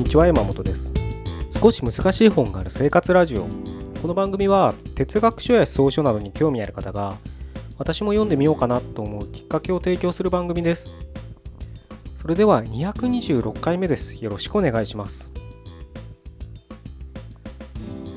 [0.00, 0.94] こんにちは山本です。
[1.60, 3.46] 少し難しい本がある生活ラジオ。
[4.00, 7.18] この番組は哲学書や思想書などに興味ある方が
[7.76, 10.96] 私も読んでみようかなと思うきっかけを提供する番組です。
[12.16, 14.16] それでは226回目です。
[14.24, 15.30] よろしくお願いします。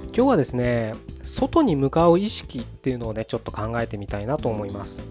[0.05, 5.01] 今日はですね外に向かう意識っていうのをねちょっと考えてみたいなと思います。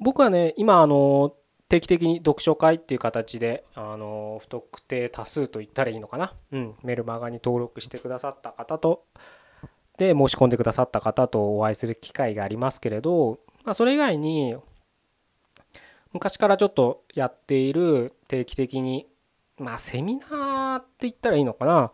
[0.00, 1.34] 僕はね今あの
[1.68, 9.04] 定期的に読書会っていう形であの不特定多数と言ったらいいのかな、うん、メルマガに登録してくださった方と
[9.98, 14.56] で申し込んでくださった方とお会いする機会がありますけれど、まあ、それ以外に
[16.12, 19.06] 昔からちょっとやっている定期的に
[19.58, 21.92] まあセミナーって言ったらいいのかな。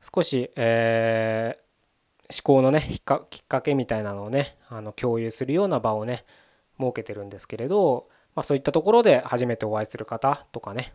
[0.00, 2.88] 少し、えー、思考のね
[3.30, 6.24] きっかけみたいなのをねあの共有するような場をね
[6.78, 10.94] 設けてるんですけれど、まあ、そういったところで初めてお会いする方とかね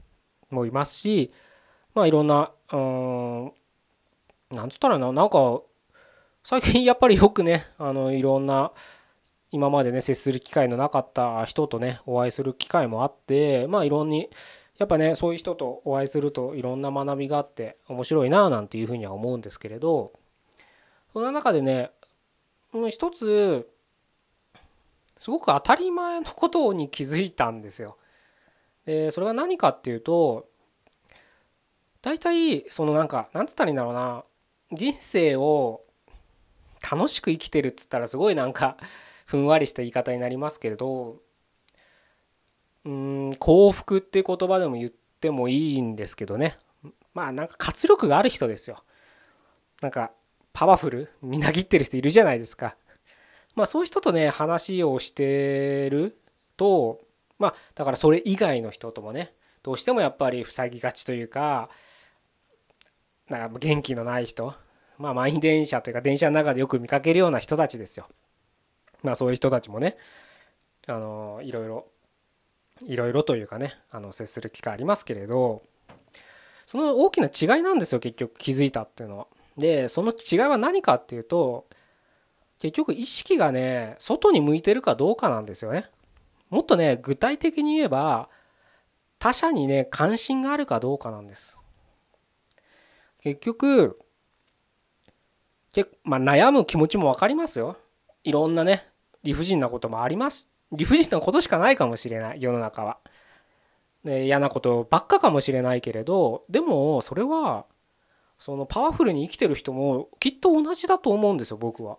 [0.50, 1.32] もいますし
[1.94, 3.52] まあいろんなうん
[4.52, 5.62] なんつったらななんか
[6.44, 8.72] 最近 やっぱりよくねあのいろんな
[9.52, 14.30] 今までね接する機会のなかった人とねお会いする機会もあってまあいろんに
[14.78, 20.14] やっぱねそういう人とお会いするといろんな学びがあって面白いなあなんていうふうには思うんですけれど
[21.14, 21.92] そんな中でね
[22.90, 23.70] 一つ
[25.18, 27.98] すごく当たり前のことに気づいたんですよ。
[28.86, 30.48] でそれが何かっていうと
[32.02, 34.24] 大体そのなんかなんつったらいいんだろうな
[34.72, 35.82] 人生を
[36.90, 38.78] 楽しく生きてるっつったらすごいなんか
[39.26, 41.18] ふんわりした言い方になりますけれど
[42.86, 46.58] うん幸福っていう言葉でも言ってもいいんですけどね
[47.14, 48.84] まあなんか活力がある人ですよ。
[49.82, 50.12] なんか
[50.54, 52.76] パワフルみなぎってる人いるじゃないですか。
[53.58, 56.16] まあそういう人とね話をしてる
[56.58, 57.02] と
[57.40, 61.70] まあだからそれ以外の人ともねどうしてもやっぱり塞ぎがちというか
[63.30, 64.54] なんか元気のない人
[65.00, 68.08] まあ満員電車というか電車の中でよく見かけるような人たちですよ。
[69.02, 69.98] まあそういう人たちもね
[70.86, 71.88] あのいろいろ
[72.86, 75.64] いろいろというかねあの接する機会ありますけれど
[76.68, 79.28] その大きな違いなんですよ結局気づいたっていうのは。
[79.58, 81.66] でその違いは何かっていうと
[82.60, 85.90] 結局意識がね外に向いてるかどうかなんですよね。
[86.50, 88.30] もっとね具体的に言えば
[89.20, 91.60] 他者にね関心があるかどうかなんです。
[93.22, 93.98] 結局
[96.04, 97.78] まあ、悩む気持ちも分かりますよ。
[98.24, 98.88] いろんなね
[99.24, 100.50] 理不尽なこともあります。
[100.72, 102.98] 理不尽なことしかないかもしれない世の中は。
[104.04, 107.66] ね、嫌なことばっかかもしれないけれどでもそれは
[108.40, 111.98] そのパワフルに生きてる人もきっと同じだと思うんですよ僕は。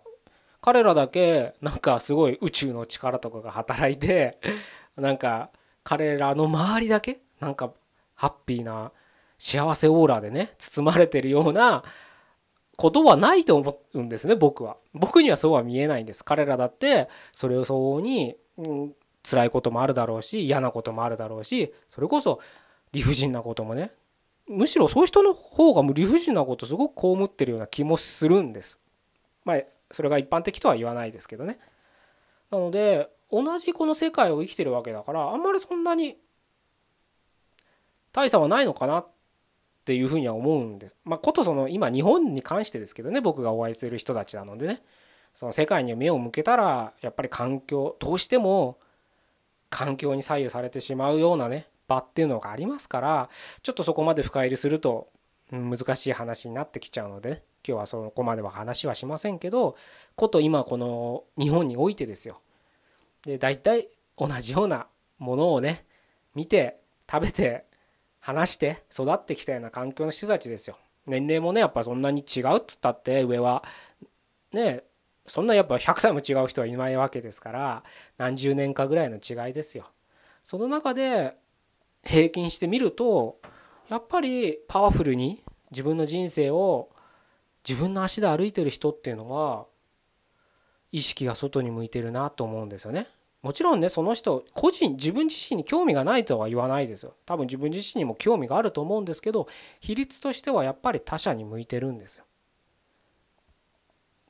[0.61, 4.39] 彼らだけなんかすごい宇宙の力とかが働いて
[4.95, 5.49] なんか
[5.83, 7.71] 彼らの周りだけなんか
[8.15, 8.91] ハッピーな
[9.37, 11.83] 幸せオーラでね包まれてるような
[12.75, 14.77] ことはないと思うんですね僕は。
[14.93, 16.23] 僕にはそうは見えないんです。
[16.23, 18.93] 彼らだってそれを相応に、うん、
[19.29, 22.39] 辛いこともあるだろうし嫌なこともあるだろうしそれこそ
[22.91, 23.91] 理不尽なこともね
[24.47, 28.79] むしろそういう人の方が理不尽なことすごく被ってるような気もするんです。
[29.45, 29.61] まあ
[29.91, 31.59] それが一般的とは言わないですけどね。
[32.51, 36.17] なので同じこの世界を生きてるわけだからあんまりそんなに
[38.11, 39.07] 大差はないのかなっ
[39.85, 40.97] ていうふうには思うんです。
[41.05, 44.83] まあ、ことその今日本に関してですけどね僕がお会いする人たちなのでね
[45.33, 48.79] その世界に目を向けたらやっぱり環境どうしても
[49.69, 53.29] 環境に左右されてしまうようなね場っていうのがありますから
[53.61, 55.09] ちょっとそこまで深入りすると
[55.51, 59.77] 難しい話になってきちゃうので、ね、今日はそこまでは話はしませんけど
[60.15, 62.41] こと今この日本においてですよ。
[63.23, 64.87] で大体同じような
[65.19, 65.85] ものをね
[66.33, 66.79] 見て
[67.09, 67.65] 食べて
[68.19, 70.77] 話して育ってきたような環境の人たちですよ。
[71.05, 73.63] 年齢もねやっぱそんなに違うっつったって上は
[74.51, 74.83] ね
[75.27, 77.83] そんなやっぱ100歳も違う人はいないわけですから
[78.17, 79.85] 何十年かぐらいの違いですよ。
[80.43, 81.37] その中で
[82.03, 83.39] 平均してみると
[83.89, 86.89] やっぱりパワフルに自分の人生を
[87.67, 89.65] 自分の足で歩いてる人っていうのは
[90.91, 93.07] 意識が外に向いてるなと思うんですよね。
[93.41, 97.15] もちろんねその人個人自分自身に興味がないとは言わないですよ。
[97.25, 99.47] 多分自分自身にも興味があると思うんですけど
[99.79, 102.25] 比率としてはやっぱり他者に向いてるんですよ。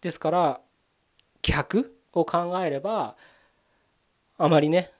[0.01, 0.61] ですから
[1.41, 3.15] 逆を考えれば
[4.37, 4.91] あまりね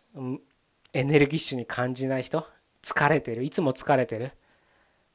[0.93, 2.45] エネルギッシュに感じない人
[2.81, 4.31] 疲れてるいつも疲れてる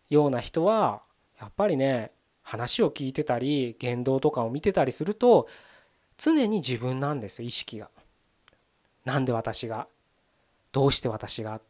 [0.09, 1.03] ような人は
[1.41, 2.13] やっぱりね
[2.45, 5.49] 話を聞いてたり言動とかを見てたりすると
[6.17, 7.91] 常に自分なんです意識が。
[9.05, 9.89] なんで私が？
[10.73, 11.61] どうして私が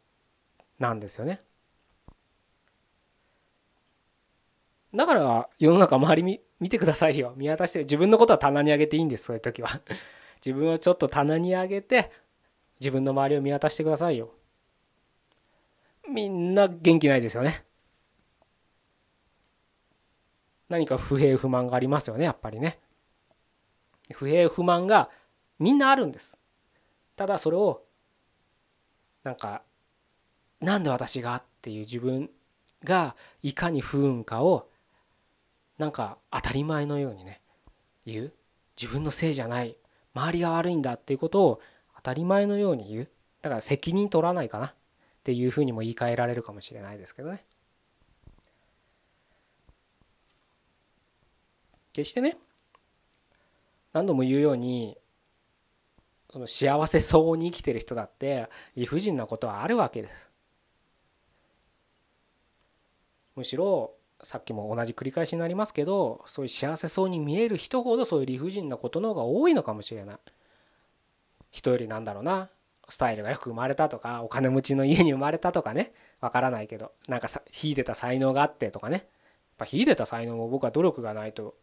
[0.79, 1.41] なんですよね。
[4.93, 7.33] だから世の中周り見てくださいよ。
[7.35, 9.81] 見渡して自分のことは棚に上げていいんですそういう時は。
[10.45, 12.11] 自分をちょっと棚に上げて
[12.79, 14.31] 自分の周りを見渡してくださいよ。
[16.09, 17.65] みんな元気ないですよね。
[20.69, 22.79] 何か不平不満がありますよねやっぱりね。
[24.13, 25.09] 不平不満が
[25.59, 26.37] みんなあるんです。
[27.15, 27.83] ただそれを
[29.23, 29.61] なんか
[30.61, 32.29] なんで私がっていう自分
[32.83, 34.69] がいかに不運かを
[35.77, 37.41] なんか当たり前のようにね
[38.05, 38.33] 言う。
[38.79, 39.77] 自分のせいじゃない。
[40.13, 41.61] 周りが悪いんだっていうことを
[41.95, 43.09] 当たり前のように言う。
[43.41, 44.73] だから責任取らないかなっ
[45.23, 47.45] ていうふうにも言い換えられるかもしれないですけどね。
[51.95, 52.37] 決してね
[53.93, 54.97] 何度も言うように
[56.29, 60.29] その幸せそうに生きてる人だって理不尽なことはあるわけです。
[63.37, 70.17] むしろさっきも同じ繰り返しになりますけどそういう幸せそうに見える人ほどそういう理不尽なことの方が多いのかもしれない。
[71.51, 72.49] 人よりなんだろうな
[72.89, 78.97] スタイルがよく生まれたとかお金持ちの家に生まれたとかねわからないけどなんか秀でた才能があってとかね。
[78.97, 79.03] やっ
[79.59, 81.55] ぱ秀でた才能も僕は努力がないと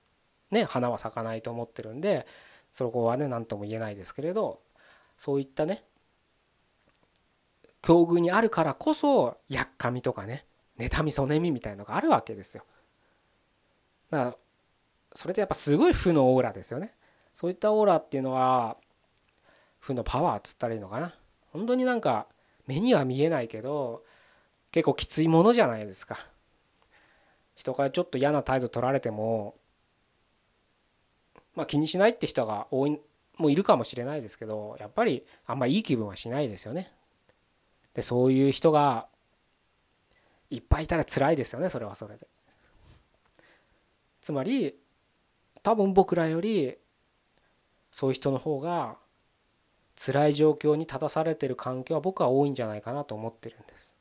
[0.53, 2.27] ね花は咲かないと思ってるんで
[2.71, 4.61] そこはね何とも言えないですけれど
[5.19, 5.85] そういったね
[7.83, 10.45] 境遇にあるからこそやっかみとかね
[10.79, 12.65] 妬みそねみみたいのがあるわけですよ。
[14.11, 14.37] だから
[15.15, 16.95] それってやっぱすごい負のオーラですよね。
[17.35, 18.77] そういったオーラっていうのは
[19.81, 21.15] 負のパワーっつったらいいのかな。
[21.53, 22.27] 本当になんか
[22.67, 24.05] 目には見えないけど
[24.71, 26.19] 結構きついものじゃないですか。
[27.55, 29.55] 人からちょっと嫌な態度取られても
[31.55, 33.01] まあ気にしないって人が多い
[33.39, 36.93] もういるかもしれないですけどやっぱりあんまいい気分はしないですよね。
[37.95, 39.07] でそういう人が
[40.51, 42.27] いっぱいいたら辛いですよねそれはそれで。
[44.21, 44.77] つまり
[45.63, 46.77] 多分僕らより
[47.91, 48.97] そういう人の方が
[49.97, 53.97] 辛い状況に立たされてる環境は僕は多いんじゃないかなと思ってるんです。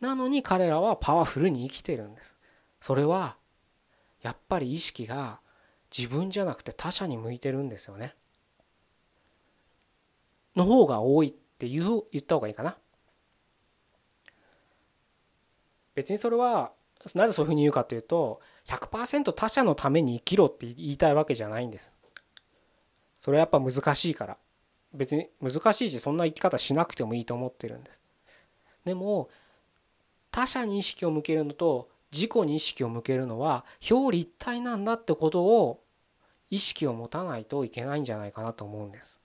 [0.00, 2.36] なのに彼らはパワフルに生きてるんです。
[2.80, 3.36] それは
[4.20, 5.40] やっぱり意識が
[5.96, 8.14] 自分じゃなくて他者に向いてるんですよね。
[10.56, 12.76] の方が多いって言う言った方がいいかな。
[15.94, 16.72] 別にそれは
[17.14, 21.92] なぜそういうふうに言うかというと100%他者のために生きろって言いたいわけじゃないんです。
[23.18, 24.36] それはやっぱ難しいから
[24.94, 28.00] 別に難しいしそんな生き方しなくてもいいと思ってるんです。
[28.84, 29.28] でも
[30.30, 35.81] 他者に意識を向けるのと自己に意識を向けるのは表裏一体なんだってことを
[36.52, 39.18] 意識を持たないといけないんじゃないかなと思うんです。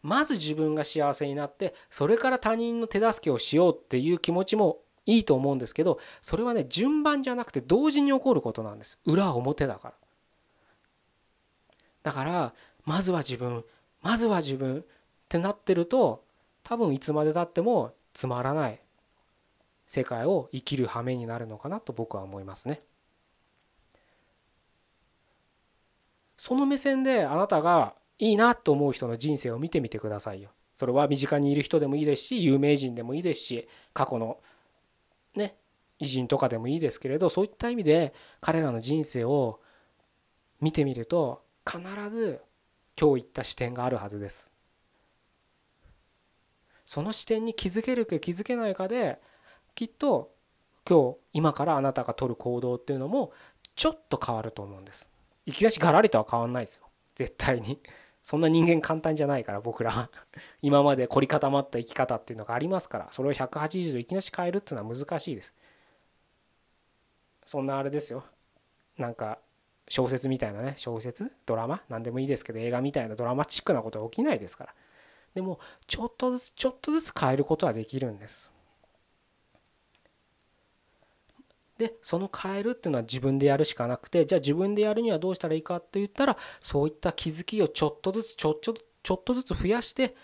[0.00, 8.96] まず自分が幸せになってそれから他人の手助けをしようっていう気持ちもいいと思うんですけどそれはね順番じゃなくて同時に起こることなんです。
[9.04, 9.94] 裏表だから。
[12.04, 12.54] だから
[12.84, 13.64] まずは自分
[14.00, 14.84] まずは自分っ
[15.28, 16.22] てなってると
[16.62, 18.80] 多分いつまでたってもつまらない
[19.88, 22.82] 世界を生きる羽目になるのかなと僕は思いますね。
[26.38, 34.38] その目線であなたがいいなと思う人の人生を見てみてくださいよそれは身近にいる人でもいいですし有名人でもいいですし過去の
[35.34, 35.56] ね
[35.98, 39.60] 偉人とかでもいいですけれどそういった意味で彼らの人生を
[40.60, 42.40] 見てみると必ず
[42.98, 44.50] 今日言った視点があるはずです。
[46.84, 49.20] その視点に気づけるか気づけないかで
[49.74, 50.32] きっと
[50.88, 53.32] 今日今からあなたが取る行動っていうのも
[53.76, 55.10] ちょっと変わると思うんです。
[55.48, 56.90] いきなしガラリとは変わんないですよ。
[57.14, 57.80] 絶対に。
[58.22, 60.10] そんな人間簡単じゃないから僕らは。
[60.60, 65.54] 今まで凝り固まった生き方っていうのがありますからそれを180度いきなし変えるっていうのは難しいです。
[67.46, 68.24] そんなあれですよ。
[68.98, 69.38] なんか
[69.88, 71.32] 小説みたいなね小説？
[71.46, 71.82] ドラマ？
[71.88, 74.74] 何でもいいですけど映画みたいなドラマチックなことは起きないですから。
[75.32, 78.50] でもちょっとずつちょっとずつ変えることはできるんです。
[81.78, 90.16] でその変えるっていうのは自分でやるしかなくてじゃあ自分でやるにはどうしたらいいかって言ったらそういった気づきをちょっとずつちょちょちょっとずつ増やして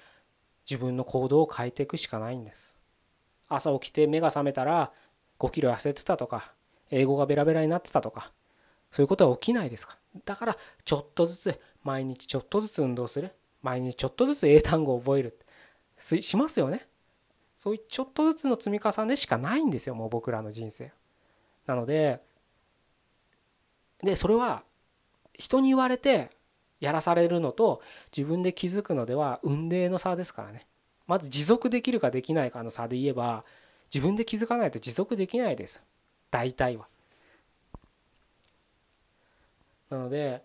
[0.69, 2.77] 自分の行動を変えていくしかないんです。
[3.49, 4.93] 朝起きて目が覚めたら
[5.39, 6.53] 5キロ痩せてたとか
[6.91, 8.33] 英語がベラベラになってたとか
[8.91, 10.21] そういうことは起きないですから。
[10.25, 13.31] だからちょっとずつ毎日ちょっとずつ運動する。
[13.63, 15.39] 毎日ちょっとずつ英単語を覚える
[15.99, 16.87] しますよね。
[17.57, 20.93] そういうちょっとずつの積み重ねしかないんですよもう僕らの人生。
[21.67, 22.21] なので
[24.03, 24.63] でそれは
[25.33, 26.31] 人に言われて
[26.81, 27.81] やらされるのと
[28.17, 30.67] 自分で気づくのでは運命の差ですからね。
[31.07, 33.45] まず持続できるかできないかの差で言えば
[33.93, 35.83] 自分で気づかないと持続できないです。
[36.31, 36.87] 大体は。
[39.91, 40.43] なので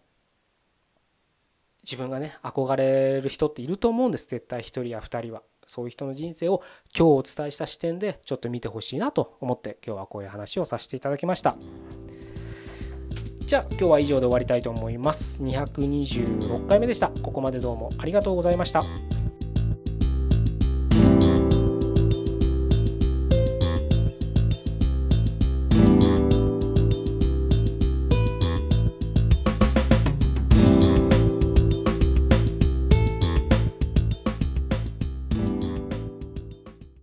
[1.83, 4.27] 自分がね憧れる人っていると思うんです。
[4.27, 5.41] 絶対1人や2人は。
[5.69, 6.63] そういう人の人生を
[6.97, 11.55] 今日お伝えした視点でちょっと見てほしいなと思って今日はこういう話をさせていただきました。
[13.45, 15.41] じゃあ今日は以上で終わりたいと思います。
[15.43, 17.09] 226回目でした。
[17.09, 18.81] ここまでどうもありがとうございました。